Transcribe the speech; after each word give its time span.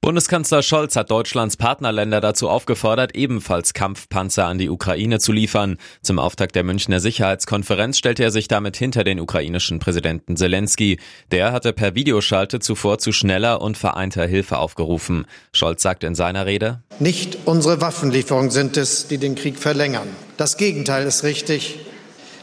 Bundeskanzler 0.00 0.62
Scholz 0.62 0.96
hat 0.96 1.10
Deutschlands 1.10 1.56
Partnerländer 1.56 2.20
dazu 2.20 2.48
aufgefordert, 2.48 3.14
ebenfalls 3.14 3.72
Kampfpanzer 3.72 4.46
an 4.46 4.58
die 4.58 4.68
Ukraine 4.68 5.20
zu 5.20 5.30
liefern. 5.30 5.78
Zum 6.02 6.18
Auftakt 6.18 6.56
der 6.56 6.64
Münchner 6.64 6.98
Sicherheitskonferenz 6.98 7.98
stellte 7.98 8.24
er 8.24 8.30
sich 8.30 8.48
damit 8.48 8.76
hinter 8.76 9.04
den 9.04 9.20
ukrainischen 9.20 9.78
Präsidenten 9.78 10.36
Zelensky. 10.36 10.98
Der 11.30 11.52
hatte 11.52 11.72
per 11.72 11.94
Videoschalte 11.94 12.58
zuvor 12.58 12.98
zu 12.98 13.12
schneller 13.12 13.60
und 13.60 13.78
vereinter 13.78 14.26
Hilfe 14.26 14.58
aufgerufen. 14.58 15.26
Scholz 15.52 15.82
sagt 15.82 16.02
in 16.02 16.14
seiner 16.14 16.46
Rede, 16.46 16.82
Nicht 16.98 17.38
unsere 17.44 17.80
Waffenlieferungen 17.80 18.50
sind 18.50 18.76
es, 18.76 19.06
die 19.06 19.18
den 19.18 19.34
Krieg 19.36 19.58
verlängern. 19.58 20.08
Das 20.36 20.56
Gegenteil 20.56 21.06
ist 21.06 21.22
richtig. 21.22 21.78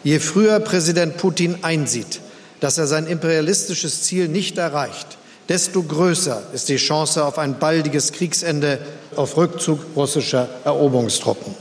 Je 0.04 0.20
früher 0.20 0.62
Präsident 0.62 1.18
Putin 1.18 1.58
einsieht, 1.62 2.22
dass 2.62 2.78
er 2.78 2.88
sein 2.88 3.06
imperialistisches 3.06 4.04
Ziel 4.04 4.30
nicht 4.30 4.58
erreicht, 4.58 5.18
desto 5.50 5.84
größer 5.84 6.44
ist 6.54 6.70
die 6.70 6.78
Chance 6.78 7.26
auf 7.26 7.38
ein 7.40 7.60
baldiges 7.60 8.14
Kriegsende, 8.14 8.80
auf 9.16 9.36
Rückzug 9.36 9.80
russischer 9.96 10.48
Eroberungstruppen. 10.64 11.59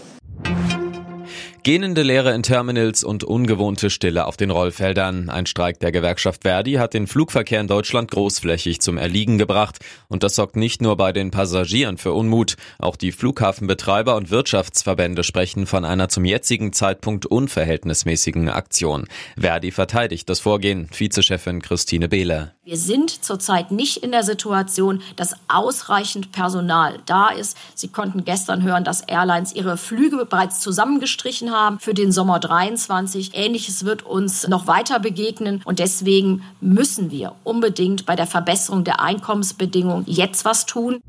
Gähnende 1.69 2.03
Leere 2.03 2.33
in 2.33 2.43
Terminals 2.43 3.05
und 3.05 3.25
ungewohnte 3.25 3.91
Stille 3.91 4.25
auf 4.25 4.39
den 4.39 4.51
Rollfeldern. 4.51 5.29
Ein 5.29 5.45
Streik 5.45 5.79
der 5.81 5.93
Gewerkschaft 5.93 6.45
Verdi 6.45 6.77
hat 6.77 6.95
den 6.95 7.07
Flugverkehr 7.07 7.61
in 7.61 7.69
Deutschland 7.69 8.11
großflächig 8.11 8.81
zum 8.81 8.97
Erliegen 8.97 9.37
gebracht. 9.37 9.77
Und 10.09 10.23
das 10.23 10.35
sorgt 10.35 10.57
nicht 10.57 10.81
nur 10.81 10.97
bei 10.97 11.13
den 11.13 11.31
Passagieren 11.31 11.99
für 11.99 12.15
Unmut. 12.15 12.57
Auch 12.79 12.97
die 12.97 13.13
Flughafenbetreiber 13.13 14.17
und 14.17 14.31
Wirtschaftsverbände 14.31 15.25
sprechen 15.25 15.67
von 15.67 15.85
einer 15.85 16.09
zum 16.09 16.25
jetzigen 16.25 16.73
Zeitpunkt 16.73 17.27
unverhältnismäßigen 17.27 18.49
Aktion. 18.49 19.07
Verdi 19.39 19.71
verteidigt 19.71 20.31
das 20.31 20.41
Vorgehen. 20.41 20.89
Vizechefin 20.91 21.61
Christine 21.61 22.09
Behle. 22.09 22.55
Wir 22.65 22.79
sind 22.79 23.11
zurzeit 23.23 23.73
nicht 23.73 23.99
in 23.99 24.13
der 24.13 24.23
Situation, 24.23 25.03
dass 25.17 25.35
ausreichend 25.49 26.33
Personal 26.33 27.01
da 27.05 27.29
ist. 27.29 27.59
Sie 27.75 27.89
konnten 27.89 28.25
gestern 28.25 28.63
hören, 28.63 28.85
dass 28.85 29.03
Airlines 29.03 29.55
ihre 29.55 29.77
Flüge 29.77 30.25
bereits 30.25 30.61
zusammengestrichen 30.61 31.51
haben 31.51 31.58
für 31.79 31.95
den 31.95 32.13
Sommer 32.13 32.39
23. 32.39 33.31
Ähnliches 33.35 33.85
wird 33.85 34.05
uns 34.05 34.47
noch 34.49 34.67
weiter 34.67 35.01
begegnen 35.01 35.61
und 35.65 35.79
deswegen 35.79 36.43
müssen 36.61 37.11
wir 37.11 37.35
unbedingt 37.45 38.07
bei 38.07 38.17
der 38.17 38.27
Verbesserung 38.27 38.85
der 38.85 39.01
Einkommensbedingungen 39.01 40.05
jetzt 40.07 40.45
was 40.45 40.67
tun. 40.67 41.01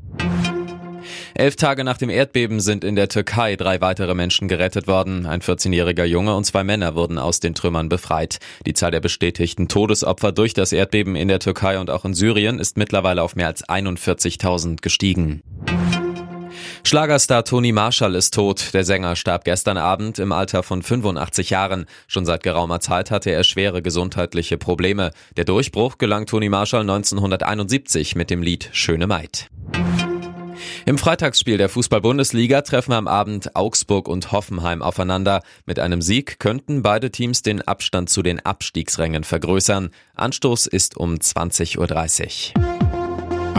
Elf 1.34 1.56
Tage 1.56 1.84
nach 1.84 1.96
dem 1.96 2.10
Erdbeben 2.10 2.60
sind 2.60 2.84
in 2.84 2.96
der 2.96 3.08
Türkei 3.08 3.56
drei 3.56 3.80
weitere 3.80 4.14
Menschen 4.14 4.48
gerettet 4.48 4.86
worden. 4.86 5.26
Ein 5.26 5.40
14-jähriger 5.40 6.04
Junge 6.04 6.34
und 6.34 6.44
zwei 6.44 6.64
Männer 6.64 6.94
wurden 6.94 7.18
aus 7.18 7.40
den 7.40 7.54
Trümmern 7.54 7.88
befreit. 7.88 8.38
Die 8.66 8.74
Zahl 8.74 8.90
der 8.90 9.00
bestätigten 9.00 9.68
Todesopfer 9.68 10.32
durch 10.32 10.54
das 10.54 10.72
Erdbeben 10.72 11.16
in 11.16 11.28
der 11.28 11.38
Türkei 11.38 11.78
und 11.78 11.90
auch 11.90 12.04
in 12.04 12.14
Syrien 12.14 12.58
ist 12.58 12.76
mittlerweile 12.76 13.22
auf 13.22 13.36
mehr 13.36 13.46
als 13.46 13.66
41.000 13.66 14.82
gestiegen. 14.82 15.42
Schlagerstar 16.90 17.44
Tony 17.44 17.70
Marshall 17.70 18.16
ist 18.16 18.34
tot. 18.34 18.74
Der 18.74 18.82
Sänger 18.82 19.14
starb 19.14 19.44
gestern 19.44 19.78
Abend 19.78 20.18
im 20.18 20.32
Alter 20.32 20.64
von 20.64 20.82
85 20.82 21.50
Jahren. 21.50 21.86
Schon 22.08 22.26
seit 22.26 22.42
geraumer 22.42 22.80
Zeit 22.80 23.12
hatte 23.12 23.30
er 23.30 23.44
schwere 23.44 23.80
gesundheitliche 23.80 24.58
Probleme. 24.58 25.12
Der 25.36 25.44
Durchbruch 25.44 25.98
gelang 25.98 26.26
Tony 26.26 26.48
Marshall 26.48 26.80
1971 26.80 28.16
mit 28.16 28.28
dem 28.28 28.42
Lied 28.42 28.70
Schöne 28.72 29.06
Maid. 29.06 29.46
Im 30.84 30.98
Freitagsspiel 30.98 31.58
der 31.58 31.68
Fußball-Bundesliga 31.68 32.62
treffen 32.62 32.92
am 32.92 33.06
Abend 33.06 33.54
Augsburg 33.54 34.08
und 34.08 34.32
Hoffenheim 34.32 34.82
aufeinander. 34.82 35.44
Mit 35.66 35.78
einem 35.78 36.02
Sieg 36.02 36.40
könnten 36.40 36.82
beide 36.82 37.12
Teams 37.12 37.42
den 37.42 37.62
Abstand 37.62 38.10
zu 38.10 38.22
den 38.22 38.40
Abstiegsrängen 38.40 39.22
vergrößern. 39.22 39.90
Anstoß 40.16 40.66
ist 40.66 40.96
um 40.96 41.14
20.30 41.14 42.58
Uhr. 42.58 42.69